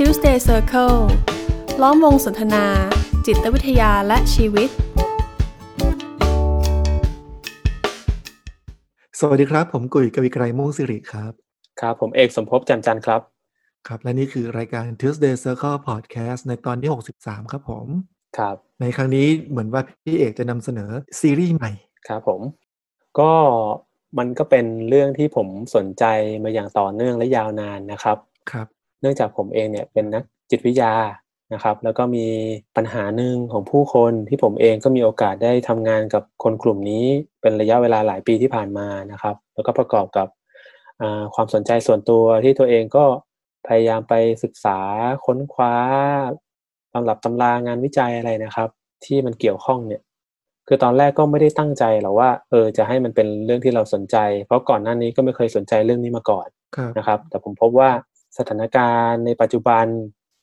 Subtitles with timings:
[0.00, 0.98] Tuesday Circle
[1.82, 2.64] ล้อมวงสนทนา
[3.26, 4.68] จิตวิทยาและชีวิต
[9.20, 11.32] สวัสดีครับ ผมกุยกวีไกรม่วงสิริครับ
[11.80, 13.20] ครับ ผมเอกสมภพแจ่มจันทร์ครับ
[13.88, 16.90] ครับ และนี่คือรายการ Tuesday Circle Podcast ในตอนที่
[17.20, 17.86] 63 ครับผม
[18.38, 20.90] ครับ ในครั้งนี้เหมือนว่าพี่เอกจะนำเสนอ
[21.20, 21.70] ซีรีส์ใหม่
[22.08, 22.40] ครับผม
[23.18, 23.32] ก็
[24.18, 26.04] มันก็เป็นเรื่องที่ผมสนใจ
[26.44, 28.18] มาอย่างต่อเนื่องและยาวนานนะครับ
[28.52, 28.68] ครับ
[29.00, 30.92] เนื่องจากผมเองเนี่ยเป็นนักจิตวิทยา
[31.54, 32.26] นะครับ แล้วก็มี
[32.76, 37.04] ปัญหาหนึ่งของผู้คนที่ผมเองก็มีโอกาสได้ทำงานกับคนกลุ่มนี้
[37.40, 40.28] เป็นระยะเวลาหลายปีที่ผ่านมานะครับ แล้วก็ประกอบกับ
[41.34, 43.04] ความสนใจส่วนตัวที่ตัวเองก็
[43.66, 44.78] พยายามไปศึกษา
[45.24, 45.74] ค้นคว้า
[46.92, 48.68] ตำรับตำรางานวิจัยอะไรนะครับ
[49.04, 50.02] ที่มันเกี่ยวข้องเนี่ย
[50.68, 56.48] คือตอนแรกก็ไม่ได้ตั้งใจหรอกว่าเออจะให้มันเป็นเรื่องที่เราสนใจ เพราะก่อนหน้านี้ก็ไม่เคยสนใจเรื่องนี้มาก่อน
[56.98, 57.90] นะครับ แต่ผมพบว่า
[58.38, 59.86] สถานการณ์ในปัจจุบัน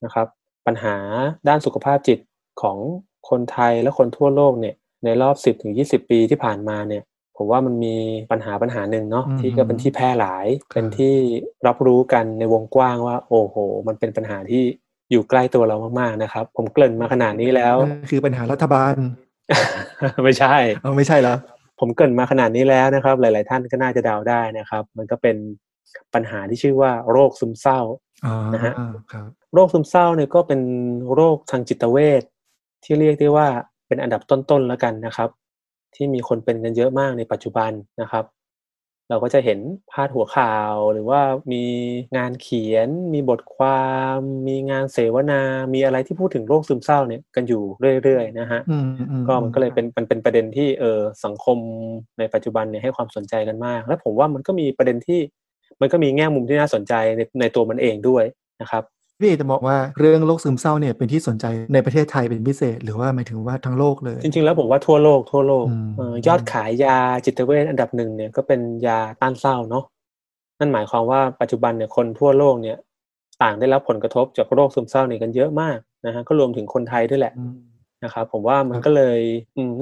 [0.04, 0.28] นะครับ
[0.68, 0.96] ปัญหา
[1.48, 2.20] ด้านสุขภาพจิต
[2.62, 2.78] ของ
[3.30, 7.04] คนไทยและคนทั่วโลกเนี่ย ในรอบ 10ถึง20 ปีที่ผ่านมาเนี่ย
[7.38, 7.96] ผมว่ามันมี
[8.32, 11.14] ปัญหาปัญหาหนึ่งเนาะที่ก็เป็นที่แพร่หลาย เป็นที่
[11.68, 13.56] รับรู้กันในวงกว้างว่า โอ้โห
[13.88, 14.64] มันเป็นปัญหาที่
[15.12, 17.76] อยู่ใกล้ตัวเรามากๆนะครับ ผมเกริ่นมาขนาดนี้แล้ว
[18.10, 18.94] คือปัญหารัฐบาล
[20.24, 21.38] ไม่ใช่เออไม่ใช่แล้ว
[21.80, 25.36] ผมเกริ่นมาขนาดนี้แล้วนะครับ หลาย ๆ ท่านก็น่าจะเดาได้นะครับ มันก็เป็น
[26.14, 27.80] ปัญหาที่ชื่อว่าโรคซึมเศร้า
[28.54, 28.74] นะฮะ
[29.54, 30.62] โรคซึมเศร้าเนี่ยก็เป็น
[31.14, 32.24] โรคทางจิตเวช
[32.84, 33.48] ที่เรียกได้ว่า
[33.88, 35.30] เป็นอันดับต้นๆแล้วกันนะครับ
[35.96, 38.26] ที่มีคนเป็นกันเยอะมากในปัจจุบันนะครับ
[39.10, 39.60] เราก็จะเห็น
[39.92, 41.22] พาดหัวข่าวหรือว่า
[41.54, 41.64] มี
[42.18, 44.18] งานเขียน มีบทความ
[44.48, 45.42] มีงานเสวนา
[45.74, 47.64] มีอะไรที่พูดถึงโรคซึมเศร้าเนี่ยกันอยู่
[48.04, 48.62] เรื่อยๆนะฮะ
[49.28, 51.58] ก็มันก็เลยเป็นมันเป็นประเด็นที่เออสังคม
[52.20, 55.20] ในปัจจุบันเนี่ยให้ความสนใจกันมาก และผมว่ามันก็มีประเด็นที่
[55.82, 58.24] มันก็มีแง่มุมที่น่าสนใจในในตัวมันเองด้วย
[58.62, 58.84] นะครับ
[59.20, 65.66] พี่เอกจะบอกว่าเรื่องโรคซึมเศร้าเนี่ยเป็นที่สนใจในประเทศไทยเป็นพิเศษ หรือว่าหมายถึงว่าทั้งโลกเลย จริงๆแล้วผมว่าทั่วโลกทั่วโลก
[66.28, 69.84] ยอดขายยาจิตเวชอันดับหนึ่งเนี่ยก็เป็นยาต้านเศร้าเนาะ
[70.60, 72.78] นั่นหมายความว่าปัจจุบันเนี่ยคนทั่วโลกเนี่ย
[73.42, 77.34] ต่างได้รับผลกระทบจากโรคซึมเศร้านี่กันเยอะมากนะฮะก็รวมถึงคนไทยด้วยแหละ
[78.04, 79.20] นะครับผมว่ามันก็เลย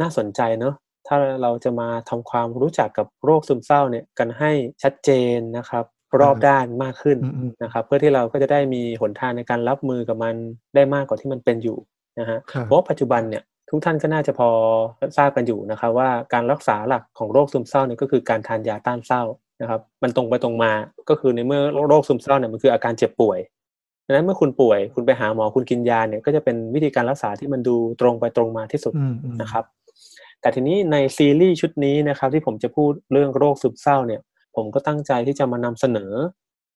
[0.02, 0.74] น่าสนใจเนาะ
[1.08, 4.52] ถ้าเราจะมาทำความรู้จักกับโรคซึมเศร้าเนี่ยกันให้
[4.84, 5.86] ชัดเจนนะครับ
[6.22, 7.18] รอบด้านมากขึ้น
[7.64, 10.36] นะครับ เพื่อที่เราก็จะได้มีหนทางในการรับมือกับมัน
[10.76, 11.78] ได้มากกว่าที่มันเป็นอยู่
[12.20, 14.50] นะฮะเพราะปัจจุบันเนี่ยทุกท่านก็น่าจะพอ
[15.18, 19.24] ทราบกันอยู่นะครับว่าการรักษาหลักของโรคซึมเศร้าเนี่ยก็คือการทานยาต้านเศร้า
[19.62, 20.72] นะครับมันตรงไปตรงมา
[21.10, 23.40] ก็คือในเมื่อโรคซึมเศร้าเนี่ยมันคืออาการเจ็บป่วย
[24.06, 28.94] ดังนั้นเมื่อคุณป่วยคุณไปหาหมอคุณกินยาเนี่ยก็จะเป็นวิธีการรักษาที่มันดูตรงไปตรงมาที่สุด
[29.42, 29.64] นะครับ
[30.42, 34.22] แต่ทีนี้ในซีรีส์ชุดนี้นะครับ ที่ผมจะพูดเรื่องโรคซึมเศร้าเนี่ย
[34.56, 36.12] ผมก็ตั้งใจที่จะมานำเสนอ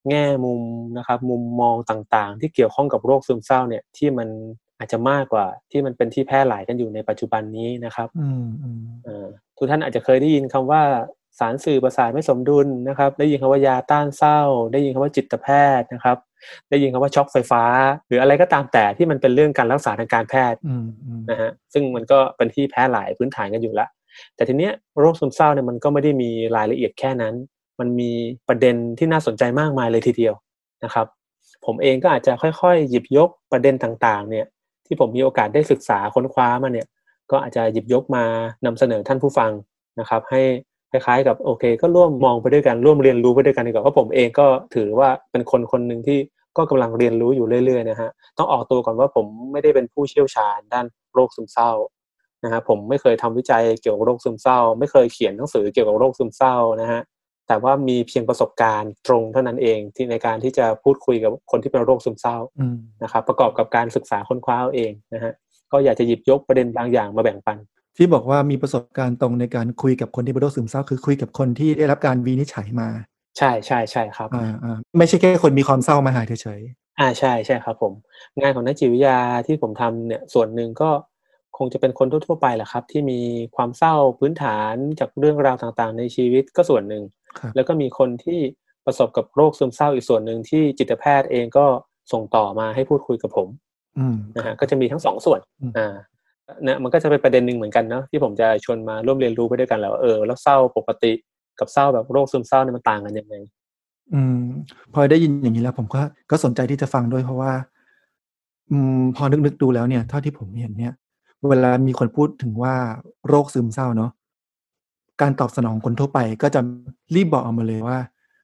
[0.09, 0.61] แง่มุม
[0.97, 4.27] นะครับ มุมมองต่างๆ ที่เกี่ยวข้องกับโรคซึมเศร้าเนี่ยที่มัน
[4.79, 8.09] อาจจะมากกว่าที่มันเป็นที่แพร่หลายกันอยู่ในปัจจุบันนี้นะครับ
[9.57, 10.81] ทุกท่านอาจจะเคยได้ยินคำว่า
[11.39, 14.39] สารสื่อประสาทไม่สมดุลนะครับ ได้ยินคำว่ายาต้านเศร้า
[14.73, 15.47] ได้ยินคำว่าจิตแพ
[15.79, 16.17] ทย์นะครับ
[16.69, 17.63] ได้ยินคำว่าช็อกไฟฟ้า
[18.07, 20.59] หรืออะไรก็ตามแต่ที่มันเป็นเรื่องการรักษาทางการแพทย์
[21.29, 23.89] นะฮะซึ่งมันก็เป็นที่แพร่หลายพื้นฐานกันอยู่แล้ว
[24.35, 27.33] แต่ทีเนี้ยโรคซึมเศร้าเนี่ยมันก็ไม่ได้มีรายละเอียดแค่นั้น
[27.79, 28.11] มันมี
[28.47, 30.33] ประเด็นที่น่าสนใจมากมายเลยทีเดียว
[30.83, 31.07] นะครับ
[31.65, 34.45] ผมเองก็อาจจะค่อยๆ หยิบยกประเด็นต่างๆ เนี่ย
[34.85, 36.87] ที่ผมมีโอกาสได้ศึกษาค้นคว้ามาเนี่ย
[37.31, 38.23] ก็อาจจะหยิบยกมา
[38.65, 39.51] นำเสนอท่านผู้ฟัง
[39.99, 40.41] นะครับ ให้
[40.91, 46.19] คล้ายๆ กับโอเค ก็ร่วมมองไปด้วยกันร่วมเรียนรู้ไปด้วยกันดีกว่าเพราะผมเองก็ถือว่าเป็นคนคนหนึ่งที่
[46.57, 51.71] ก็กำลังเรียนรู้อยู่เรื่อยๆนะฮะต้องออกตัวก่อนว่าผมไม่ได้เป็นผู้เชี่ยวชาญด้านโรคซึมเศร้า
[52.43, 57.01] นะฮะผมไม่เคยทำวิจัยเกี่ยวกับโรคซึมเศร้า ไม่เคยเขียนหนังสือเกี่ยวกับโรคซึมเศร้านะฮะ
[57.47, 62.37] แต่ว่ามีเพียงประสบการณ์ตรงเท่านั้นเองที่ในการที่จะพูดคุยกับคนที่เป็นโรคซึมเศร้า
[63.03, 65.33] นะครับประกอบกับการศึกษาค้นคว้าเองนะฮะ
[65.71, 67.57] ก็อยากจะหยิบยกประเด็นบางอย่างมาแบ่งปัน
[67.97, 72.89] ที่บอกว่ามีประสบการณ์ตรงในการคุยกับคนที่เป็นโรคซึมเศร้า คือคุยกับคนที่ได้รับการวินิจฉัยมา
[73.37, 76.61] ใช่ใช่ใช่ครับอ่าอ่าไม่ใช่แค่คนมีความเศร้ามาหายเฉย
[76.99, 77.93] อ่าใช่ใช่ครับ ผม
[78.41, 79.17] งานของนักจิตวิทยา
[79.47, 80.89] ที่ผมทำเนี่ยส่วนหนึ่งก็
[81.57, 83.19] คงจะเป็นคนทั่วๆไปแหละครับ ที่มี
[83.55, 87.03] ความเศร้าพื้นฐานจากเรื่องราวต่างๆ ในชีวิตก็ส่วนหนึ่ง
[87.55, 88.39] แล้วก็มีคนที่
[88.85, 91.65] ประสบกับโรคซึมเศร้าอีกส่วนหนึ่งที่จิตแพทย์เองก็
[92.11, 93.47] ส่งต่อมาให้พูดคุยกับผม
[94.37, 95.39] นะฮะก็จะมีทั้งสองส่วน
[95.77, 95.95] อ่า
[96.63, 101.13] เนี่ยมันก็จะเป็นประเด็นหนึ่งเหมือนกันเนาะที่ผมจะชวนมาร่วมเรียนรู้ไปด้วยกันแล้วเออแล้วเศร้าปกติ
[101.59, 103.35] กับเศร้าแบบโรคซึมเศร้าเนี่ยมันต่างกันยังไง
[104.13, 104.39] อืม
[104.93, 107.51] พอได้ยินอย่างนี้แล้ว ผมก็ก็สนใจที่จะฟังด้วยเพราะว่า
[108.71, 110.93] อืม พอนึกนึกดูแล้วเนี่ยเท่าที่ผมเห็นเนี่ย
[111.49, 112.75] เวลามีคนพูดถึงว่า
[113.27, 114.11] โรคซึมเศร้าเนาะ
[115.21, 116.61] การตอบสนองคนทั่วไปก็จะ
[117.15, 117.99] รีบบอกออกมาเลยว่า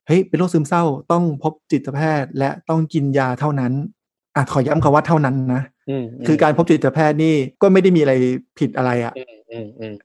[0.07, 3.73] เฮ้ยเป็นโรคซึมเศร้าต้องพบจิตแพทย์ และต้องกินยาเท่านั้น
[4.36, 5.62] อาจขอย้ำคำว่าเท่านั้นนะ
[6.28, 8.13] คือการพบจิตแพทย์นี่ก็ไม่ได้มีอะไร
[8.60, 9.13] ผิดอะไรอะ่ะ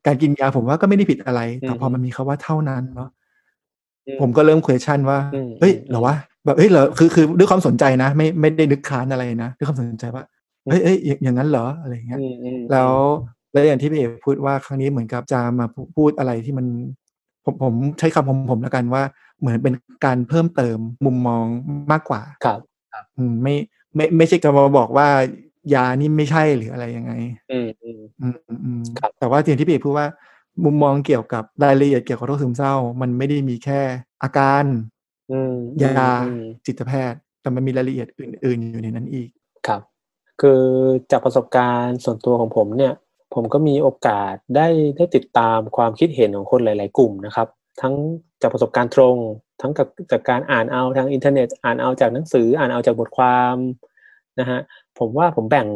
[0.06, 3.08] การกินยาผมว่าก็ไม่ได้ผิดอะไร แต่พอมันมีคาว่าเท่านั้นเนาะ
[4.20, 5.19] ผมก็เริ่ม question ว่า
[5.61, 10.25] เฮ้ยเหรอวะแบบเฮ้ยเหรอคือคือด้วยความสนใจนะ ไม่ไม่ได้นึกค้านอะไรนะด้วยความสนใจว่า
[10.67, 12.20] เฮ้ยเอ้ยอย่างนั้นเหรออะไรเงี้ย
[12.70, 12.93] แล้ว
[13.52, 16.67] แล้วอย่างที่พี่เอกพูดว่าครั้งนี้เหมือนกับจะมาพูดอะไรที่มัน
[17.44, 19.02] ผมผมใช้คำผมผมแล้วกันว่า
[19.40, 19.75] เหมือนเป็น
[20.05, 21.44] การเพิ่มเติมมุมมอง
[21.93, 22.61] มากกว่าครับ
[23.17, 23.55] อืมไม่
[23.96, 25.08] ไม่ไม่ใช่การมาบอกว่า
[25.75, 27.12] ยานี่ไม่ใช่หรืออะไรยังไง
[27.52, 28.34] อืมอืมอืม
[28.64, 28.82] อืม
[29.19, 30.06] แต่ว่าอย่างที่พี่เอกพูดว่า
[30.64, 33.81] มุมมองเกี่ยวกับรายละเอียดเกี่ยวกับโรคซึมเศร้า มันไม่ได้มีแค่
[34.22, 34.64] อาการ
[35.84, 36.10] ยา
[36.66, 39.28] จิตแพทย์ แต่มันมีรายละเอียดอื่น ๆ อยู่ในนั้นอีก
[39.66, 39.81] ครับ
[40.40, 40.62] คือ
[41.10, 42.94] จากประสบการณ์ส่วนตัวของผมเนี่ย
[43.34, 44.66] ผมก็มีโอกาสได้
[44.96, 47.49] ได้ติดตามความคิดเห็นของคนหลาย ๆ กลุ่มนะครับ
[47.81, 47.94] ทั้ง
[48.42, 49.16] จากประสบการณ์ตรง
[49.60, 53.56] ทั้งกับจากการอ่านเอาทางอินเทอร์เน็ต อ่านเอาจากหนังสืออ่านเอาจากบทความ
[54.40, 54.60] นะฮะ
[54.98, 55.68] ผมว่าผมแบ่ง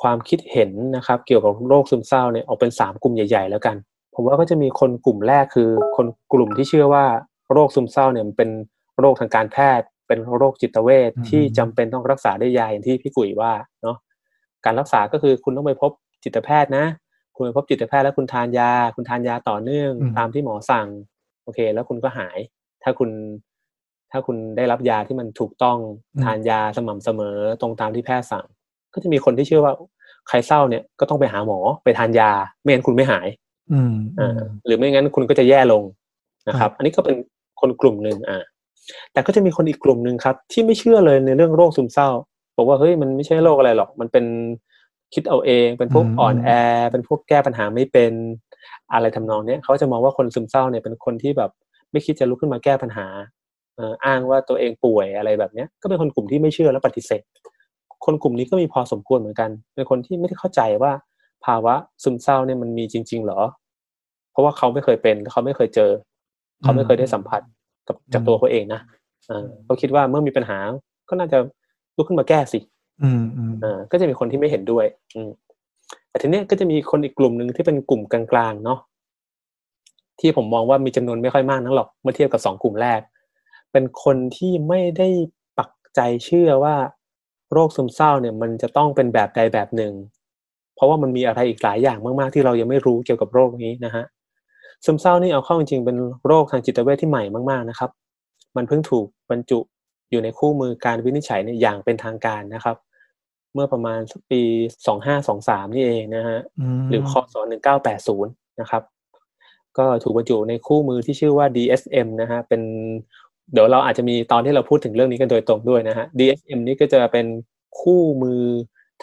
[0.00, 3.76] ความคิดเห็นนะครับ เกี่ยวกับโรคซึมเศร้าเนี่ยออกเป็นสามกลุ่มใหญ่ ๆ แล้วกัน
[4.14, 7.04] ผมว่าก็จะมีคนกลุ่มแรกคือ คนกลุ่มที่เชื่อว่า
[7.52, 8.50] โรคซึมเศร้าเนี่ยมันเป็น
[9.00, 13.52] โรคทางการแพทย์ เป็นโรคจิตเวชที่จำเป็นต้องรักษาด้วยยาอย่างที่พี่กุ๋ยว่า
[13.82, 13.96] เนาะ
[14.64, 15.90] การรักษาก็คือคุณต้องไปพบ
[16.24, 16.84] จิตแพทย์นะ
[17.36, 20.86] คุณไปพบจิตแพทย์แล้วคุณทานยา คุณทานยาต่อเนื่องตามที่หมอสั่ง
[21.44, 22.38] โอเค แล้วคุณก็หาย
[22.82, 23.10] ถ้าคุณ
[24.12, 25.78] ถ้าคุณได้รับยาที่มันถูกต้อง
[26.24, 28.44] ทานยาสม่ำเสมอตรงตามที่แพทย์สั่ง
[28.94, 29.74] ก็จะมีคนที่เชื่อว่า
[30.28, 32.30] ใครเศร้าเนี่ยก็ต้องไปหาหมอไปทานยา
[32.60, 33.26] ไม่งั้นคุณไม่หาย
[33.72, 35.82] อืมอ่าหรือไม่งั้นคุณก็จะแย่ลง
[36.48, 37.16] นะครับ อันนี้ก็เป็น
[37.60, 38.38] คนกลุ่มหนึ่งอ่า
[39.12, 42.08] แต่ก็จะมีคนอีกกลุ่มหนึ่งครับ ที่ไม่เชื่อเลยในเรื่องโรคซึมเศร้า
[42.56, 44.24] บอกว่าเฮ้ยมันไม่ใช่โรคอะไรหรอก มันเป็น
[45.14, 46.50] คิดเอาเองเป็นพวกอ่อนแอ
[46.92, 48.12] เป็นพวกแก้ปัญหาไม่เป็น
[48.92, 51.50] อะไรทำนองเนี้ยเขาจะมองว่าคนซึมเศร้าเนี่ยเป็นคนที่แบบ
[51.92, 53.06] ไม่คิดจะลุกขึ้นมาแก้ปัญหา
[54.04, 57.22] อ้างว่าตัวเองป่วยอะไรแบบเนี้ยก็เป็นคนกลุ่มที่ไม่เชื่อและปฏิเสธ
[58.04, 60.92] คนกลุ่มนี้ก็มีพอสมควรเหมือนกัน เป็นคนที่ไม่ได้เข้าใจว่า
[61.44, 63.40] ภาวะซึมเศร้าเนี่ยมันมีจริงๆเหรอ
[64.32, 65.90] เพราะว่าเขาไม่เคยเป็นเขาไม่เคยเจอ
[66.62, 67.42] เขาไม่เคยได้สัมผัส
[67.88, 68.80] กับจากตัวเขาเองนะ
[69.64, 70.58] เขาคิดว่าเมื่อมีปัญหา
[71.08, 71.38] ก็น่าจะ
[71.96, 72.58] ลุกขึ้นมาแก้สิ
[73.64, 75.30] อ่าก็จะมีคนที่ไม่เห็นด้วย อืม
[76.08, 78.78] แต่ทีนี้ก็จะมีคนอีกกลุ่มหนึ่งที่เป็นกลุ่มกลางๆเนาะ
[80.20, 83.00] ที่ผมมองว่ามีจำนวนไม่ค่อยมากนักหรอกเมื่อเทียบกับสองกลุ่มแรก
[83.72, 85.08] เป็นคนที่ไม่ได้
[85.58, 86.76] ปักใจเชื่อว่า
[87.52, 89.92] โรคซึมเศร้าเนี่ยมันจะต้องเป็นแบบใดแบบหนึ่ง
[90.74, 94.04] เพราะว่ามันมีอะไรอีกหลายอย่างมากๆ ที่เรายังไม่รู้เกี่ยวกับโรคนี้นะฮะ
[94.84, 97.90] ซึมเศร้านี่เอาเข้าจริงๆเป็นโรคทางจิตเวชที่ใหม่มากๆนะครับ
[98.56, 99.58] มันเพิ่งถูกบรรจุ
[100.10, 102.76] อยู่ในคู่มือการวินิจฉัยเนี่ยอย่างเป็นทางการนะครับ
[103.54, 104.42] เมื่อประมาณสักปี
[104.86, 106.38] สองห้าสองสามนี่เองนะฮะ
[106.88, 108.82] หรือคศหนึ่งเก้าแปดศูนย์นะครับ
[109.78, 112.62] ก็ถูกบรรจุในคู่มือที่ชื่อว่า DSM นะฮะเป็น
[113.52, 117.26] เดี๋ยวเราอาจจะมีตอนที่เราพูดถึงเรื่องนี้กันโดยตรงด้วยนะฮะ DSM นี่ก็จะเป็น
[117.80, 118.42] คู่มือ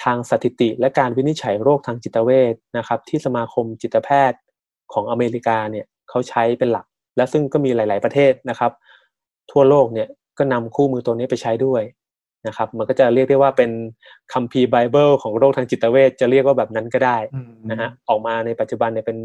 [0.03, 4.39] ทางสถิติและการวินิจฉัยโรคทางจิตเวชนะครับที่สมาคมจิตแพทย์
[4.93, 6.85] ของอเมริกาเนี่ยเขาใช้เป็นหลัก
[7.17, 8.71] และซึ่งก็มีหลาย ๆประเทศนะครับ
[9.51, 10.07] ทั่วโลกเนี่ย
[10.37, 11.83] ก็นำคู่มือตัวนี้ไปใช้ด้วย
[12.47, 13.71] นะครับ มันก็จะเรียกได้ว่าเป็น
[14.33, 17.17] คัมภีร์ไบเบิลของโรคทางจิตเวชจะเรียกว่าแบบนั้นก็ได้
[17.71, 19.17] นะฮะออกมาในปัจจุบันเนี่ยเป็น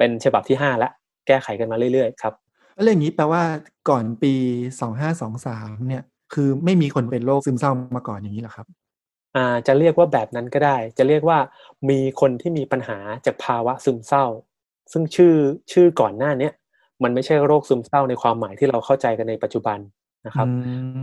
[0.00, 0.90] เป็นฉบับที่ห้าละ
[1.26, 2.34] แก้ไขกันมาเรื่อยๆครับ
[2.74, 3.42] แล้วอย่างนี้แปลว่า
[3.88, 4.32] ก่อนปี
[4.80, 6.02] สองห้าสองสามเนี่ย
[6.34, 8.66] คือไม่มีคนเป็นโรคซึมเศร้ามาก่อนอย่างนี้หรอครับ
[9.36, 11.38] อ่าจะเรียกว่าแบบนั้นก็ได้ จะเรียกว่า
[11.90, 14.24] มีคนที่มีปัญหาจากภาวะซึมเศร้า
[14.92, 15.34] ซึ่งชื่อ
[15.72, 16.52] ชื่อก่อนหน้าเนี้ย
[17.02, 19.78] มันไม่ใช่โรคซึมเศร้าในความหมายที่เราเข้าใจกันในปัจจุบัน
[20.26, 20.46] นะครับ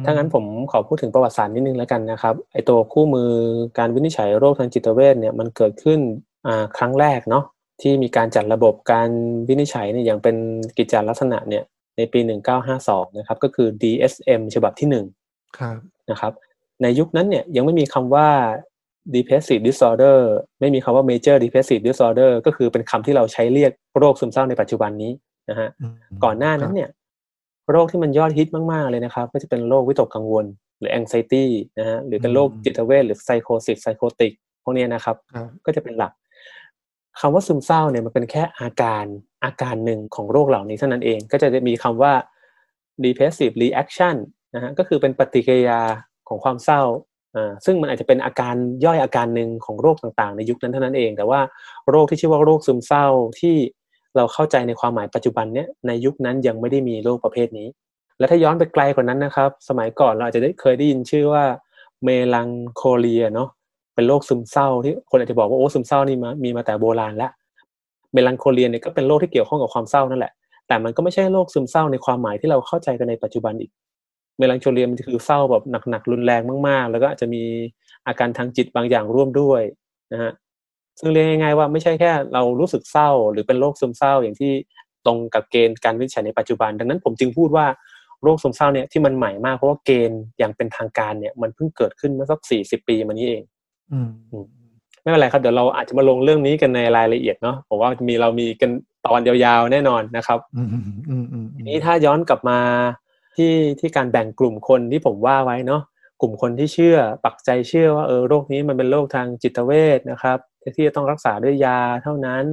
[0.06, 3.30] ถ้างั้นผมขอพูดถึงประวัติศาสตร์นิดนึงแล้วกันนะครับไอตัวคู่มือ
[3.78, 6.00] การวินิจฉัยโรคทางจิตเวชเนี่ยมันเกิดขึ้น
[6.48, 7.44] อ่าครั้งแรกเนาะ
[7.82, 9.10] ที่มีการจัดระบบการ
[9.48, 10.36] วินิจฉัยเนี่ยอย่างเป็น
[10.78, 11.64] กิจจลักษณะเนี่ย
[11.98, 12.20] ในปี
[12.70, 15.78] 1952 นะครับ ก็คือ DSM ฉบับที่1ครับ
[16.12, 16.34] นะครับ
[16.82, 18.28] ในยุคนั้นเนี่ยยังไม่มีคำว่า
[19.16, 20.18] depressive disorder
[20.60, 25.12] ไม่มีคำว่า major depressive disorder ก็คือเป็นคำที่เราใช้เรียกโรคซึมเศร้าในปัจจุบันนี้
[25.50, 25.70] นะฮะ
[26.24, 26.90] ก่อนหน้านั้นเนี่ย
[27.72, 30.46] โรคที่มันยอดฮิตมาก ๆ เลยนะครับ ก็จะเป็นโรควิตกกังวล
[30.80, 31.46] หรือ anxiety
[31.80, 34.32] นะฮะหรือเป็นโรคจิตเวชหรือ psychosis psychotic
[34.64, 35.16] พวกนี้นะครับ
[35.66, 36.12] ก็จะเป็นหลัก
[37.20, 39.06] คำว่าซึมเศร้าเนี่ยมันเป็นแค่อาการ
[39.46, 42.14] อาการหนึ่งของโรคเหล่านี้เท่านั้นเอง ก็จะมีคำว่า
[43.04, 44.16] depressive reaction
[44.56, 45.82] นะฮะก็คือเป็นปฏิกิริยา
[46.28, 46.82] ของความเศร้า
[47.36, 48.56] อ่าซึ่งมันอาจจะเป็นอาการ
[48.86, 51.40] ย่อยอาการหนึ่งของโรคต่างๆ ในยุคนั้นเท่านั้นเอง แต่ว่า
[51.90, 53.06] โรคที่ชื่อว่าโรคซึมเศร้า
[53.40, 53.56] ที่
[54.16, 57.68] เราเข้าใจในความหมายปัจจุบันเนี้ยในยุคนั้นยังไม่ได้มีโรคประเภทนี้
[58.20, 61.44] และถ้าย้อนไปไกลกว่านั้นนะครับ สมัยก่อนเราอาจจะได้เคยได้ยินชื่อว่า
[62.04, 63.50] เมลังโคเลียเนาะ
[63.98, 67.32] เป็นโรคซึมเศร้าที่คนอาจจะบอกว่าโอ้ซึมเศร้านี่มามีมาแต่โบราณแล้ว
[68.14, 70.34] เมลังโคเลียเนี่ยก็เป็นโรคที่เกี่ยวข้องกับความเศร้านั่นแหละ
[70.68, 73.72] แต่มันก็ไม่ใช่โรคซึมเศร้าในความหมายที่เราเข้าใจกันในปัจจุบันอีก
[74.38, 77.44] เมลังโคเลียมันคือเศร้าแบบหนักๆรุนแรงมากๆ แล้วก็อาจจะมี
[78.08, 79.62] อาการทางจิตบางอย่างร่วมด้วย
[80.14, 80.32] นะฮะ
[81.00, 84.52] ซึ่งเรียกง่ายๆว่าไม่ใช่แค่เรารู้สึกเศร้า หรือเป็นโรคซึมเศร้าอย่างที่
[85.06, 87.66] ตรงกับเกณฑ์การวินิจฉัยในปัจจุบัน ดังนั้นผมจึงพูดว่า
[88.24, 93.44] โรคซึมเศร้าเนี่ยที่มันใหม่มากเพราะว่าเกณฑ์อย่างเป็นทางการเนี่ยมันเพิ่งเกิดขึ้นเมื่อสักสี่สิบปีมานี้เอง
[95.02, 98.70] ไม่เป็นไรครับเดี๋ยวเราอาจจะมาลงเรื่องนี้กันในรายละเอียดเนาะผมว่ามีเรามีกัน
[99.08, 102.60] ตอนยาวๆแน่นอนนะครับอืมอืมอืมอืมทีนี้ถ้าย้อนกลับมา
[103.36, 105.82] ที่ที่การแบ่งกลุ่มคนที่ผมว่าไว้เนาะ
[106.22, 110.38] กลุ่มคนที่เชื่อปักใจเชื่อว่าเออโรคนี้มันเป็นโรคทางจิตเวชนะครับ
[110.76, 112.46] ที่จะต้องรักษาด้วยยาเท่านั้น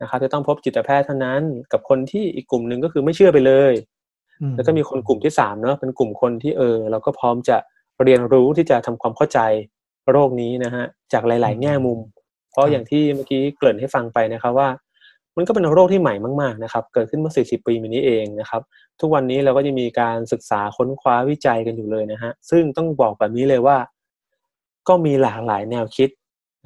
[0.00, 3.72] นะครับ จะต้องพบจิตแพทย์เท่านั้น กับคนที่อีกกลุ่มหนึ่งก็คือไม่เชื่อไปเลย
[4.56, 7.56] แล้วก็มีคนกลุ่มที่สามเนาะเป็นกลุ่มคนที่เออเราก็พร้อมจะ
[8.04, 9.38] เรียนรู้ที่จะทำความเข้าใจ
[10.12, 11.98] โรคนี้นะฮะจากหลาย ๆ แง่มุม
[12.50, 14.68] เพราะอย่างที่เมื่อกี้เกริ่นให้ฟังไปนะครับว่า
[15.36, 18.62] มันก็เป็นโรคที่ใหม่มาก ๆ นะครับ เกิดขึ้นเมื่อ 40 ปีมานี้เองนะครับ
[19.00, 23.76] ทุกวันนี้เราก็จะมีการศึกษาค้นคว้าวิจัยกันอยู่เลยนะฮะซึ่งต้องบอกแบบนี้เลยว่า
[24.88, 26.10] ก็มีหลากหลายแนวคิด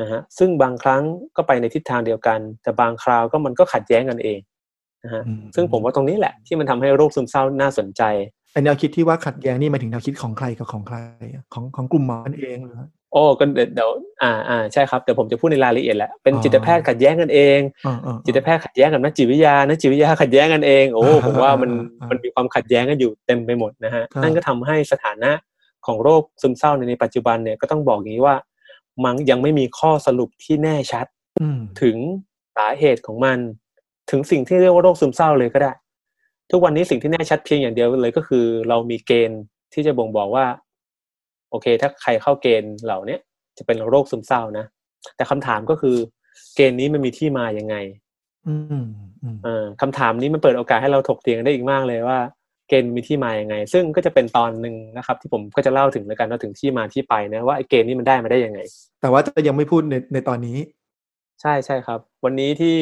[0.00, 1.02] นะฮะซึ่งบางครั้ง
[1.37, 4.38] ก็ไปในทิศทางเดียวกัน แต่บางคราวก็มันก็ขัดแย้งกันเอง
[5.04, 5.23] นะฮะ
[5.54, 8.02] ซึ่งผมว่าตรงนี้แหละที่มันทำให้โรคซึมเศร้าน่าสนใจ
[8.52, 10.99] ไอแนวคิดที่ว่าขัดแย้งนี่หมายถึงแนวคิดของใครกับของใคร
[11.54, 12.76] ของของกลุ่มหมอเองหรือ
[13.12, 13.91] โอ้ก็เดี๋ยว
[14.23, 17.59] อ่าอ่าใช่ครับเดี๋ยวผมจะพูดในรายละเอียดแหละเป็นจิตแพทย์ขัดแย้งกันเอง
[18.27, 21.71] จิตแพทย์ขัดแย้งกับนักจิตวิทยานักจิตวิทยาขัดแย้งกันเองโอ้ผมว่ามัน
[22.11, 25.31] มันมีความขัดแย้งกันอยู่เต็มไปหมดนะฮะนั่นก็ทำให้สถานะ
[25.87, 28.37] ของโรคซึมเศร้าในปัจจุบันเนี่ยก็ต้องบอกอย่างนี้ว่า
[29.05, 31.07] มันยังไม่มีข้อสรุปที่แน่ชัด
[31.83, 31.97] ถึง
[32.57, 33.38] สาเหตุของมัน
[34.11, 35.73] ถึงสิ่งที่เรียกว่าโรคซึมเศร้าเลยก็ได้
[36.50, 39.41] ทุกวันนี้สิ่งที่แน่ชัดเพียงอย่างเดียวเลยก็คือ เรามีเกณฑ์
[39.73, 40.47] ที่จะบ่งบอกว่า
[41.50, 43.21] โอเค ถ้าใครเข้าเกณฑ์เหล่าเนี้ย
[43.59, 44.64] จะเป็นโรคซึมเศร้านะ
[45.17, 45.97] แต่คำถามก็คือ
[46.57, 47.76] เกณฑ์นี้มันมีที่มาอย่างไง
[48.49, 48.85] อืม
[49.45, 52.19] เออคำถามนี้มันเปิดโอกาสให้เราถกเถียงได้อีกมากเลยว่า
[52.69, 58.61] เกณฑ์มีที่มาอย่างไง ซึ่งก็จะเป็นตอนหนึ่งนะครับ ที่ผมก็จะเล่าถึงแล้วกันว่าถึงที่มาที่ไปนะว่าไอ้เกณฑ์นี้มันได้มาได้ยังไง
[59.00, 60.59] แต่ว่าจะยังไม่พูดในในตอนนี้
[61.43, 62.75] ใช่ใช่ครับ วันนี้ที่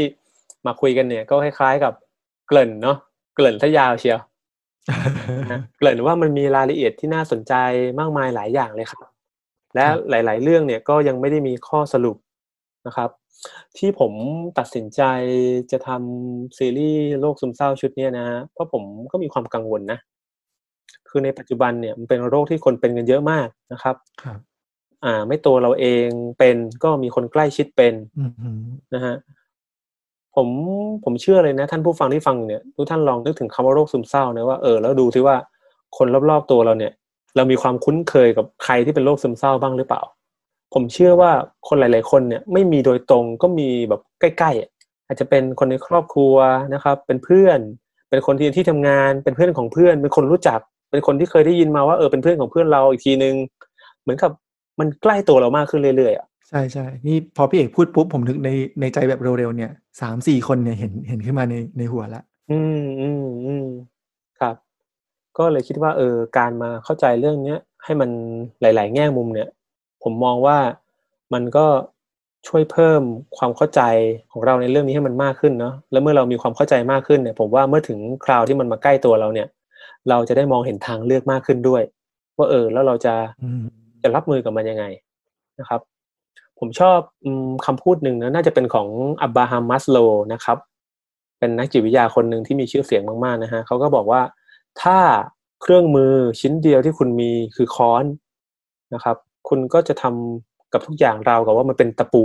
[0.66, 1.92] มาคุยกันเนี่ย ก็คล้ายๆกับ
[2.46, 2.96] เกริ่นเนาะ
[3.34, 4.18] เกริ่นถ้ายาวเชียว
[5.76, 7.54] เกริ่นว่ามันมีรายละเอียดที่น่าสนใจ
[7.98, 9.06] มากมายหลายอย่างเลยครับ
[9.74, 12.16] และหลาย ๆ เรื่องเนี่ยก็ยังไม่ได้มีข้อสรุป
[12.86, 13.10] นะครับ
[13.78, 14.12] ที่ผม
[14.58, 15.02] ตัดสินใจ
[15.72, 19.98] จะทำซีรีส์โรคซึมเศร้าชุดนี้นะเพราะผมก็มีความกังวลนะ
[21.08, 24.38] คือในปัจจุบันเนี่ยมันเป็นโรคที่คนเป็นกันเยอะมากนะครับครับ
[25.04, 27.94] อ่า ไม่ตัวเราเองเป็นก็มีคนใกล้ชิดเป็น
[28.94, 29.14] นะฮะ
[30.36, 30.48] ผม
[31.04, 35.36] ผมเชื่อเลยนะ ท่านผู้ฟังที่ฟังเนี่ยทุกท่านลองนึกถึงคำว่าโรคซึมเศร้านะว่าเออแล้วดูซิว่า
[35.96, 36.92] คนรอบๆตัวเราเนี่ย
[37.36, 40.02] เรามีความคุ้นเคยกับใครที่เป็นโรคซึมเศร้าบ้างหรือเปล่า
[40.74, 41.30] ผมเชื่อว่า
[41.68, 46.34] คนหลาย ๆ คนเนี่ยไม่มีโดยตรงก็มีแบบใกล้ๆอาจจะเป็นคนในครอบครัว
[46.74, 47.58] นะครับ เป็นเพื่อน
[48.10, 53.34] เป็นคนที่ที่ทำงาน เป็นเพื่อนของเพื่อน เป็นคนรู้จัก เป็นคนที่เคยได้ยินมาว่าเออเป็นเพื่อนของเพื่อนเราอีกทีนึง
[54.02, 54.30] เหมือนกับ
[54.80, 58.50] มันใกล้ตัวเรามากขึ้นเรื่อยๆอะ ใช่ใช่นี่พอพี่เอกพูดปุ๊บผมนึกใน
[58.80, 63.66] ในใจแบบเร็วๆเนี่ยสามสี่คนเนี่ยเห็นเห็นขึ้นมาในในหัวละ อืมอืมอืม
[64.40, 64.54] ครับ
[65.38, 68.10] ก็เลยคิดว่า เออ การมาเข้าใจเรื่องเนี้ยให้มัน
[68.60, 69.48] หลาย ๆ แง่มุมเนี่ย
[70.02, 70.58] ผมมองว่า
[71.32, 71.66] มันก็
[72.48, 73.02] ช่วยเพิ่ม
[73.36, 73.82] ความเข้าใจ
[74.32, 79.48] ของเราในเรื่องนี้ให้มันมากขึ้นเนาะแล้วเมื่อเรามีความเข้าใจมากขึ้นเนี่ย ผมว่าเมื่อถึงคราวที่มันมาใกล้ตัวเราเนี่ย
[80.08, 81.82] เราจะได้มองเห็นทางเลือกมากขึ้นด้วย
[82.36, 83.14] ว่าเออ แล้วเราจะ
[84.02, 84.84] จะรับมือกับมันยังไง
[85.60, 85.80] นะครับ
[86.58, 86.98] ผมชอบ
[87.66, 88.88] คำพูดหนึ่งนะน่าจะเป็นของ
[89.22, 89.98] อับบราฮัมมัสโล
[90.32, 90.58] นะครับ
[91.38, 94.22] เป็นนักจิตวิทยาคนหนึ่งที่มีชื่อเสียงมากๆนะฮะเขาก็บอกว่า
[94.82, 94.98] ถ้า
[95.62, 98.04] เครื่องมือชิ้นเดียวที่คุณมีคือค้อน
[98.94, 99.16] นะครับ
[99.48, 102.24] คุณก็จะทำกับทุกอย่างเรากับว่ามันเป็นตะปู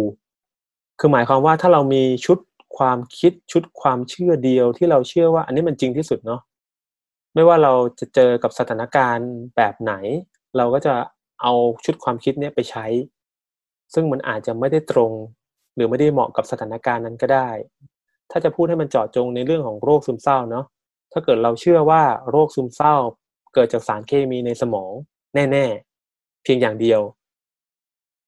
[1.00, 2.38] คือหมายความว่าถ้าเรามีชุด
[2.77, 6.41] ความคิดชุดความเชื่อเดียวที่เราเชื่อว่าอันนี้มันจริงที่สุดเนาะ
[7.33, 9.93] ไม่ว่าเราจะเจอกับสถานการณ์แบบไหน
[10.57, 10.93] เราก็จะ
[11.41, 11.53] เอา
[11.85, 12.85] ชุดความคิดเนี้ยไปใช้
[13.93, 15.12] ซึ่งมันอาจจะไม่ได้ตรง
[15.75, 17.50] หรือไม่ได้เหมาะกับสถานการณ์นั้นก็ได้
[18.31, 20.65] ถ้าจะพูดให้มันเจาะจงในเรื่องของโรคซึมเศร้าเนาะ
[21.13, 22.95] ถ้าเกิดเราเชื่อว่าโรคซึมเศร้า
[23.53, 24.91] เกิดจากสารเคมีในสมอง
[25.36, 27.01] แน่ๆ เพียงอย่างเดียว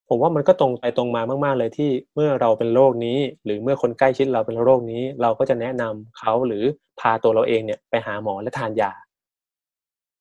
[0.08, 6.64] ผมว่ามันก็ตรงไปตรงมามากๆเลยที่เมื่อเราเป็นโรคนี้ หรือเมื่อคนใกล้ชิดเราเป็นโรคนี้ เราก็จะแนะนำเขาหรือ
[7.00, 8.92] พาตัวเราเองเนี่ยไปหาหมอและทานยา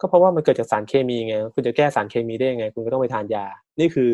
[0.01, 3.45] ก็เพราะว่ามันเกิดจากสารเคมีไงคุณจะแก้สารเคมีได้ยังไง คุณก็ต้องไปทานยา
[3.81, 4.11] นี่คือ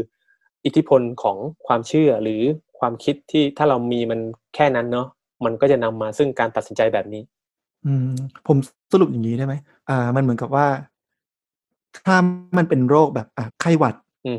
[0.65, 1.37] อิทธิพลของ
[1.67, 2.43] ความเชื่อหรือ
[2.79, 4.21] ความคิดที่ถ้าเรามีมัน
[4.55, 5.07] แค่นั้นเนาะ
[5.45, 7.23] มันก็จะนำมาซึ่งการตัดสินใจแบบนี้
[7.87, 8.11] อืม
[8.47, 8.57] ผม
[8.93, 9.55] สรุปอย่างนี้ได้ไหม
[9.89, 10.67] อ่า มันเหมือนกับว่า
[12.07, 12.17] ถ้า
[12.59, 13.95] มันเป็นโรคแบบอะไข้หวัด
[14.27, 14.33] อื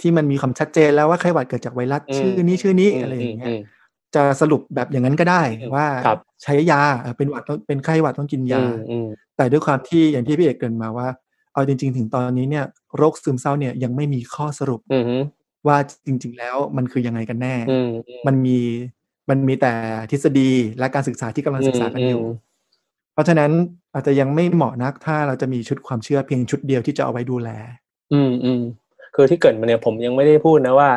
[0.00, 3.50] ที่มันมีความชัดเจนแล้วว่าไข้หวัดเกิดจากไวรัสชื่อนี้ชื่อนี้อะไรอย่างเงี้ย
[4.14, 5.42] จะสรุปแบบอย่างนั้นก็ได้
[5.74, 5.86] ว่า
[6.42, 6.82] ใช้ยา
[7.16, 8.64] เป็นหวัดต้องเป็นไข้หวัดต้องกินยา
[9.36, 11.08] แต่ด้วยความที่อย่างที่พี่เอกเกินมาว่า
[11.52, 12.64] เอาจริง ๆ ถึงตอนนี้เนี่ย
[12.96, 14.80] โรคซึมเศร้าเนี่ยยังไม่มีข้อสรุป
[15.66, 17.54] ว่าจริง ๆ แล้วมันคือยังไงกันแน่
[18.26, 18.58] มันมี
[19.30, 19.72] มันมีแต่
[20.10, 22.24] ทฤษฎีและการศึกษาที่กำลังศึกษากันอยู่
[23.12, 23.50] เพราะฉะนั้น
[23.94, 27.50] อาจจะยังไม่เหมาะนักถ้าเราจะมีชุดความเชื่อเพียงชุดเดียวที่จะเอาไว้ดูแล
[28.12, 28.62] อืมอืม
[29.14, 30.90] คือที่เกิดมาเนี่ยผมยังไม่ได้พูดนะว่า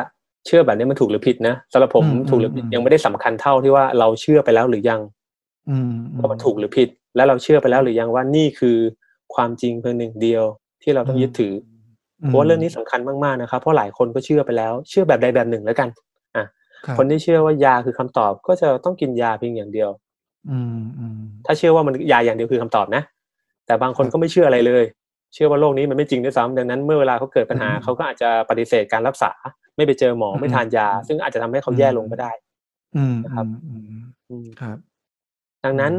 [0.46, 5.00] เชื่อแบบนี้มันถูกหรือผิดนะสำหรับผมถูกหรือผิดยังไม่ได้สำคัญเท่าที่ว่าเราเชื่อไปแล้วหรือยัง
[6.18, 8.76] ว่ามันถูกหรือผิด แล้วเราเชื่อไปแล้วหรือยังว่านี่คือ
[9.34, 10.44] ความจริงเพียงหนึ่งเดียว
[10.82, 11.52] ที่เราต้องยึดถือ
[12.26, 15.88] เพราะว่าเรื่องนี้สำคัญมากๆนะครับเพราะหลายคนก็เชื่อไปแล้ว เชื่อแบบใดแบบหนึ่งแล้วกัน
[16.36, 16.44] อะ
[16.98, 19.90] คนที่เชื่อว่ายาคือคำตอบก็จะต้องกินยาเพียงอย่างเดียว
[20.50, 20.78] อืม
[21.46, 23.02] ถ้าเชื่อว่ามันยาอย่างเดียวคือคำตอบนะ
[23.66, 24.84] แต่บางคนก็ไม่เชื่ออะไรเลย
[25.34, 29.32] เชื่อว่าโลกนี้มันไม่จริงด้วยซ้ำดังนั้นเมื่อเวลาเขาเกิดปัญหาเขาก็อาจจะปฏิเสธการรักษา
[29.76, 32.32] ไม่ไปเจอหมอไม่ทานยา ซึ่งอาจจะทำให้เขาแย่ลงก็ได้
[32.96, 33.46] อืมนะครับ
[34.60, 34.78] ครับ
[35.64, 35.92] ดังนั้น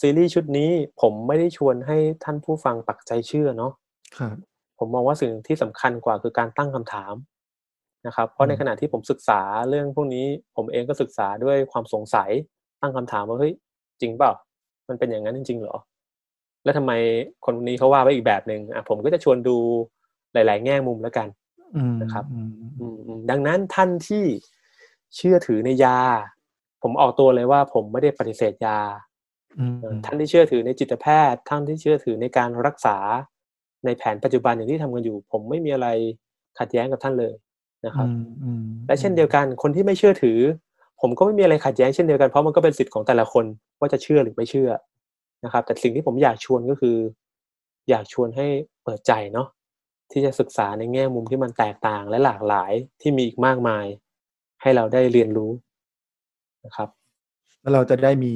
[0.00, 3.72] ซีรีส์ชุดนี้ผมไม่ได้ชวนให้ท่านผู้ฟังปักใจเชื่อเนาะ
[4.18, 4.36] ครับ
[4.80, 7.14] ผมมองว่าสิ่งที่สำคัญกว่าคือการตั้งคำถาม
[8.06, 12.30] นะครับ เพราะในขณะที่ผมศึกษาเรื่องพวกนี้ ผมเองก็ศึกษาด้วยความสงสัย
[12.80, 13.52] ตั้งคำถามว่าเฮ้ย
[14.00, 14.32] จริงเปล่า
[14.88, 15.76] มันเป็นอย่างนั้นจริงๆหรอ
[16.64, 16.92] แล้วทำไม
[17.46, 19.56] คนนี้เขาว่าไว้อีกแบบหนึ่งอะผมก็จะชวนดู
[20.32, 21.28] หลาย ๆ แง่มุมแล้วกัน
[22.02, 22.24] นะครับ
[23.30, 24.24] ดังนั้นท่านที่
[25.16, 25.98] เชื่อถือในยา
[26.82, 28.78] ผมออกตัวเลยว่าผมไม่ได้ปฏิเสธยา
[30.04, 32.96] ท่านที่เชื่อถือในจิตแพทย์ท่านที่เชื่อถือในการรักษา
[33.84, 35.88] ในแผนปัจจุบันอย่างที่ทำกันอยู่ ผมไม่มีอะไร
[36.58, 37.34] ขัดแย้งกับท่านเลย
[37.86, 38.08] นะครับ
[38.86, 40.38] และเช่นเดียวกันคนที่ไม่เชื่อถือ
[41.00, 43.44] ผมก็ไม่มีอะไรขัดแย้งเช่นเดียวกันเพราะมันก็เป็นสิทธิ์ของแต่ละคน
[43.78, 44.70] ว่าจะเชื่อหรือไม่เชื่อ
[45.44, 46.96] นะครับ แต่สิ่งที่ผมอยากชวนก็คือ
[47.90, 48.46] อยากชวนให้
[48.84, 49.48] เปิดใจเนาะ
[50.12, 53.84] ที่จะศึกษาในแง่มุมที่มันแตกต่างและหลากหลายที่มีอีกมากมาย
[54.62, 55.50] ให้เราได้เรียนรู้
[56.64, 56.88] นะครับ
[57.60, 58.34] แล้วเราจะได้มี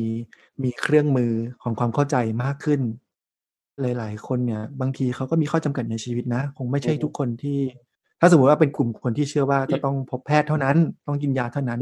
[0.62, 1.32] มีเครื่องมือ
[1.62, 2.80] ของความเข้าใจมากขึ้น
[3.80, 7.58] หลาย ๆ คนเนี่ย บางทีเขาก็มีข้อจำกัดในชีวิตนะ คงไม่ใช่ทุกคนที่
[8.20, 10.76] ถ้าสมมติว่าเป็นกลุ่มคนที่เชื่อว่า จะต้องพบแพทย์เท่านั้น
[11.06, 11.80] ต้องกินยาเท่านั้น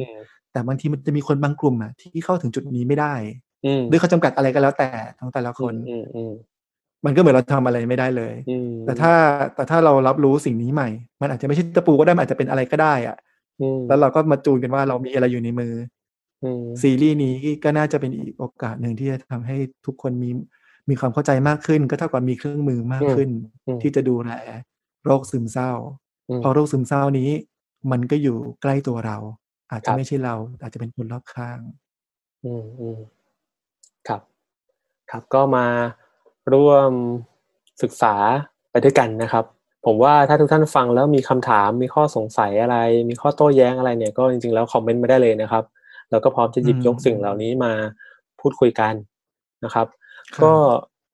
[0.53, 3.15] แต่บางทีมันจะมีคนบางกลุ่มอะที่เข้าถึงจุดนี้ไม่ได้
[3.91, 4.89] ด้วยข้อจำกัดอะไรก็แล้วแต่
[5.19, 5.75] ทั้งแต่ละคน
[7.05, 8.35] มันก็เหมือนเราทำอะไรไม่ได้เลย
[8.87, 9.13] แต่ถ้า
[9.55, 10.89] แต่ถ้าเรารับรู้สิ่งนี้ใหม่
[11.21, 13.17] มันอาจจะไม่ใช่ตะปูก็ได้ มันอาจจะเป็นอะไรก็ได้อะ
[13.89, 15.73] แล้วเราก็มาจูนกันว่า เรามีอะไรอยู่ในมือ
[16.83, 20.31] ซีรีส์นี้ก็น่าจะเป็นอีกโอกาสหนึ่งที่จะทำให้ทุกคนมี
[20.91, 23.31] มีความเข้าใจมากขึ้น ก็เท่ากับมีเครื่องมือมากขึ้น
[23.83, 24.33] ที่จะดูแล
[25.05, 25.73] โรคซึมเศร้า
[26.39, 27.31] เพราะโรคซึมเศร้านี้
[27.91, 29.17] มันก็อยู่ใกล้ตัวเรา
[29.71, 31.59] อาจจะไม่ใช่เรา อาจจะเป็นคนรอบข้าง
[32.45, 32.99] อืมอืม
[34.09, 34.21] ครับ
[35.11, 35.67] ครับก็มา
[36.53, 36.91] ร่วม
[37.83, 38.15] ศึกษา
[38.71, 39.45] ไปด้วยกันนะครับ
[39.87, 42.77] ผมว่าถ้าทุกท่านฟังแล้วมีคำถามมีข้อสงสัยอะไร
[43.09, 45.65] มีข้อโต้แย้งอะไรเนี่ยก็จริงๆแล้วคอมเมนต์มาได้เลยนะครับ
[46.11, 47.73] แล้วก็พร้อมจะหยิบยกสิ่งเหล่านี้มา
[48.41, 48.95] พูดคุยกัน
[49.65, 49.87] นะครับ
[50.45, 50.55] ก็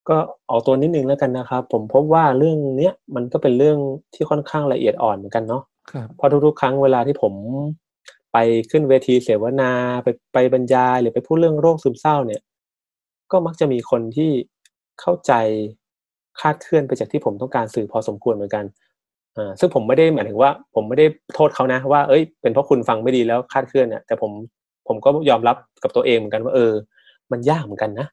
[0.09, 0.18] ก็
[0.51, 3.79] ออกตัวนิดนึงแล้วกันนะครับ ผมพบว่าเรื่องเนี้ยมันก็เป็นเรื่อง
[4.14, 5.62] ที่ค่อนข้างละเอียดอ่อนเหมือนกันเนาะ
[6.16, 7.33] เพราะทุกๆ ครั้งเวลาที่ผม
[8.33, 8.38] ไป
[8.71, 9.71] ขึ้นเวทีเสวนา
[10.03, 12.42] ไปไปบรรยายหรือไปพูดเรื่องโรคซึมเศร้าเนี่ย
[13.33, 14.31] ก็มักจะมีคนที่
[15.01, 15.33] เข้าใจ
[16.40, 18.64] คาดเคลื่อนไปจากที่ผมต้องการสื่อพอสมควรเหมือนกัน
[19.37, 24.33] อ่าซึ่งผมไม่ได้หมายถึงว่า ผมไม่ได้โทษเขานะ ว่าเอ้ยเป็นเพราะคุณฟังไม่ดีแล้วคาดเคลื่อนเนี่ยแต่ผม
[24.88, 26.73] ผมก็ยอมรับกับตัวเองเหมือนกันว่าเออ
[27.33, 28.07] มันยากเหมือนกันนะ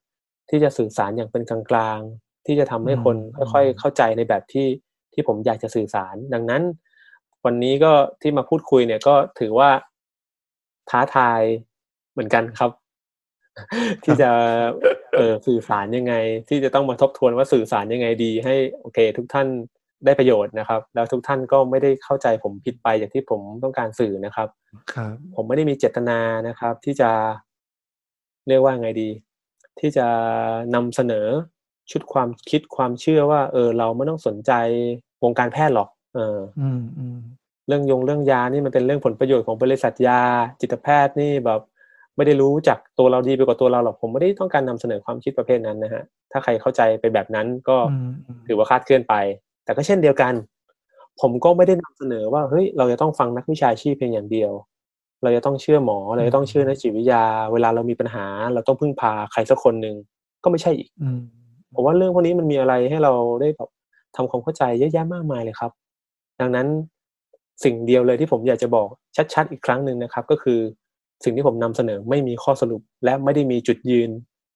[0.49, 3.17] ที่จะสื่อสารอย่างเป็นกลางๆ ที่จะทำให้คน
[3.53, 4.67] ค่อยๆ เข้าใจในแบบที่
[5.13, 6.63] ที่ผมอยากจะสื่อสาร ดังนั้น
[7.45, 9.69] วันนี้ก็ที่มาพูดคุยเนี่ยก็ถือว่า
[10.89, 11.41] ท้าทาย
[12.11, 12.71] เหมือนกันครับ
[14.03, 14.29] ที่จะ
[15.15, 16.13] เออสื่อสารยังไง
[16.49, 19.47] ที่จะต้องมาทบทวนว่าสื่อสารยังไงดี ให้โอเค ทุกท่าน
[20.05, 24.47] ได้ประโยชน์นะครับ แล้วทุกท่านก็ไม่ได้เข้าใจผมผิดไปอย่างที่ผมต้องการสื่อนะครับ
[24.93, 27.11] ครับ ผมไม่ได้มีเจตนานะครับ ที่จะ
[28.47, 29.09] เรียกว่าไงดี
[29.79, 30.07] ที่จะ
[30.75, 31.27] นำเสนอ
[31.91, 34.51] ชุดความคิดความเชื่อว่า เออ เราไม่ต้องสนใจ
[35.23, 36.37] วงการแพทย์หรอก เออ
[37.67, 40.21] เรื่องยงเรื่องยานี่มันเป็นเรื่องผลประโยชน์ของบริษัทยา
[40.61, 41.61] จิตแพทย์นี่แบบ
[42.15, 47.77] ไม่ได้รู้จักตัวเราดีไปกว่าตัวเราหรอกผมไม่ได้ต้องการนำเสนอความคิดประเภทนั้นนะฮะถ้าใครเข้าใจไปแบบนั้นก็
[48.47, 49.13] ถือว่าคาดเคลื่อนไป
[49.65, 50.33] แต่ก็เช่นเดียวกัน
[51.21, 54.51] ผมก็ไม่ได้นำเสนอว่าเฮ้ยเราจะต้องฟังนักวิชาชีพเพียงอย่างเดียว
[55.23, 57.23] เราจะต้องเชื่อหมอเราจะต้องเชื่อนักจิตวิทยา
[57.53, 59.95] เวลาเรามีปัญหา เราต้องพึ่งพาใครสักคนหนึ่ง
[60.43, 60.89] ก็ไม่ใช่อีก
[61.73, 63.69] ผมว่าเรื่องพวกนี้มันมีอะไรให้เราได้แบบ
[64.15, 65.71] ทำความเข้าใจเยอะแยะมากมายเลยครับ
[66.39, 66.67] ดังนั้น
[67.63, 68.87] สิ่งเดียวเลยที่ผมอยากจะบอก
[69.33, 70.59] ชัด ๆ อีกครั้งหนึ่งนะครับ ก็คือ
[71.23, 74.09] สิ่งที่ผมนำเสนอไม่มีข้อสรุป และไม่ได้มีจุดยืน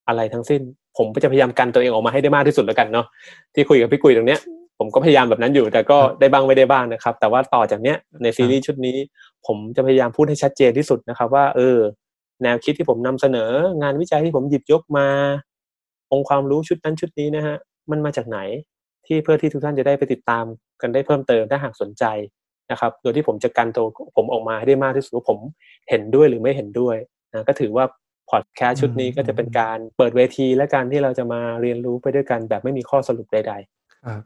[0.07, 0.61] อะไรทั้งสิ้น
[0.97, 3.05] ผมก็จะพยายามกันตัวเองออกมาให้ได้มากที่สุดแล้วกันเนาะ
[3.53, 4.41] ที่คุยกับพี่กุยตรงเนี้ย
[4.79, 8.97] ผมก็พยายามแบบนั้นอยู่ แต่ก็ได้บ้างไม่ได้บ้างนะครับ แต่ว่าต่อจากเนี้ยในซีรีส์ชุดนี้
[9.45, 11.77] ผมจะพยายามพูดให้ชัดเจนที่สุดนะครับ ว่า เออ
[12.43, 13.49] แนวคิดที่ผมนำเสนอ
[13.81, 15.07] งานวิจัยที่ผมหยิบยกมา
[16.11, 17.55] องค์ความรู้ชุดนั้นชุดนี้นะฮะ
[17.91, 18.39] มันมาจากไหน
[19.05, 20.45] ที่เพื่อที่ทุกท่านจะได้ไปติดตาม
[20.81, 22.03] กันได้เพิ่มเติมถ้าหากสนใจ
[22.71, 25.37] นะครับ โดยที่ผมจะกันตัวผมออกมาให้ได้มากที่สุดว่าผม
[25.89, 26.97] เห็นด้วยหรือไม่เห็นด้วย
[27.33, 27.85] นะก็ถือว่า
[28.29, 34.21] พอดแคสต์ชุดนี้ก็จะเป็นการเปิดเวทีและการที่เราจะมาเรียนรู้ไปด้วยกันแบบไม่มีข้อสรุปใด ๆ ครับ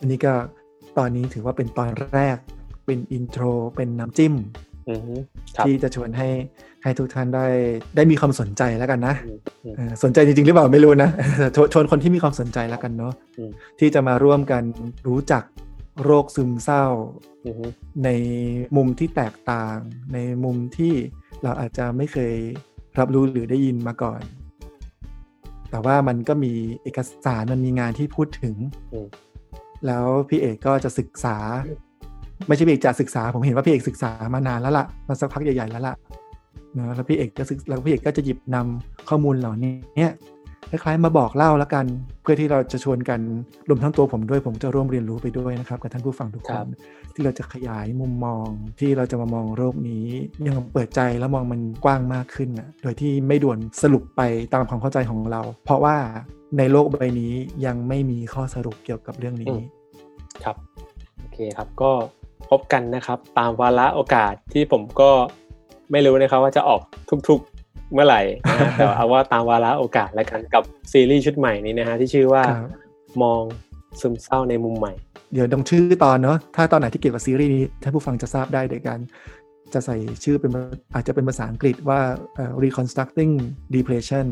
[0.00, 0.34] อันนี้ก็
[0.98, 2.36] ตอนนี้ถือว่าเป็นตอนแรก
[2.86, 3.44] เป็นอินโทร
[3.76, 4.34] เป็นน้ำจิ้ม
[5.66, 6.28] ที่จะชวนให้
[6.82, 7.46] ให้ทุกท่านได้
[7.96, 9.14] ได้มีความสนใจแล้วกันนะ
[10.02, 11.10] สนใจจริงๆหรือเปล่าไม่รู้นะ
[11.72, 13.12] ชวนคนที่มีความสนใจแล้วกันเนาะ
[13.80, 14.62] ที่จะมาร่วมกัน
[15.08, 15.42] รู้จัก
[16.04, 16.84] โรคซึมเศร้า
[18.04, 18.08] ใน
[18.76, 19.76] มุมที่แตกต่าง
[20.12, 20.94] ในมุมที่
[21.42, 22.34] เราอาจจะไม่เคย
[22.98, 24.20] รับรู้หรือได้ยินมาก่อน
[25.70, 26.52] แต่ว่ามันก็มี
[26.82, 28.54] เอกสารมันมีงานที่พูดถึง
[29.86, 31.36] แล้วพี่เอกก็จะศึกษา
[32.48, 35.96] ไม่ใช่พี่เอกจะศึกษา ผมเห็นว่าพี่เอกศึกษามานานแล้วละ่ะมาสักพักใหญ่ๆแล้วละ่ะ
[36.76, 40.06] นะแล้วพี่เอกก็ศึกแล้วพี่เอกก็จะหยิบนำข้อมูลเหล่านี้
[40.70, 41.86] คล้ายๆมาบอกเล่าแล้วกัน
[42.22, 43.20] เพื่อที่เราจะชวนกัน
[43.68, 46.66] รวมทั้งตัวผมด้วยผมจะร่วมเรียนรู้ไปด้วยนะครับกับท่านผู้ฟังทุกคน
[47.14, 48.46] ที่เราจะขยายมุมมอง
[48.80, 50.06] ที่เราจะมามองโรคนี้
[50.46, 54.20] ยังเปิดใจแล้วมองมันกว้างมากขึ้นนะโดยที่ไม่ด่วนสรุปไป
[54.52, 55.96] ตามความเข้าใจของเรา เพราะว่า
[56.58, 57.32] ในโลกใบนี้
[57.66, 59.56] ยังไม่มีข้อสรุปเกี่ยวกับเรื่องนี้
[60.44, 60.56] ครับ
[61.18, 61.92] โอเคครับก็
[62.50, 65.10] พบกันนะครับ ตามวาระโอกาสที่ผมก็
[65.90, 66.80] ไม่รู้นะครับว่าจะออก
[67.28, 67.59] ทุกๆ
[67.92, 68.20] เมื่อไหร่
[68.58, 72.42] นะแต่เอาว่าตามวาระโอกาสแล้วกันกับซีรีส์ชุดใหม่นี้นะฮะที่ชื่อว่า
[73.22, 73.42] มอง
[74.00, 74.92] ซึมเศร้าในมุมใหม่
[75.32, 78.98] เดี๋ยวต้องชื่อตอนเนาะถ้าตอนไหนที่เกี่ยวกับซีรีส์นี้ท่านผู้ฟังจะทราบได้โดยการ
[79.74, 80.50] จะใส่ชื่อเป็น
[80.94, 82.00] อาจจะเป็นภาษาอังกฤษว่า
[82.62, 83.32] reconstructing
[83.74, 84.26] depression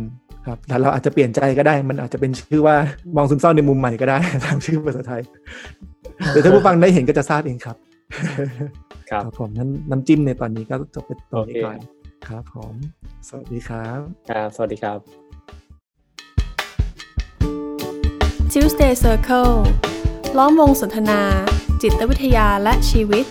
[0.46, 2.76] ครับแต่เราอาจจะเปลี่ยนใจก็ได้ มันอาจจะเป็นชื่อว่า
[3.16, 5.22] มองซึมเศร้าในมุมใหม่ก็ได้ตามชื่อภาษาไทย
[6.30, 7.76] เดี๋ยวท่านผู้ฟังได้เห็นก็จะทราบเองครับ
[9.10, 11.78] ครับผมนั้นน้ำจิ้มในตอนนี้ก็จบไปตรงนี้ก่อน
[12.26, 12.74] ครับผม
[13.28, 13.98] สวัสดีครับ
[14.30, 14.98] ครับ สวัสดีครับ
[18.52, 19.54] Tuesday Circle
[20.38, 21.20] ล้อมวงสนทนา
[21.82, 23.24] จิตวิทยาและชีวิต